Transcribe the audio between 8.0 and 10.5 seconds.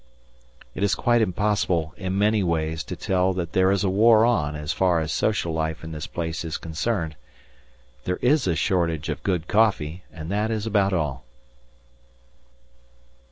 There is a shortage of good coffee and that